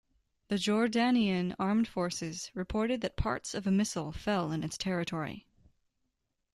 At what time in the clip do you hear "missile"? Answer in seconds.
3.71-4.11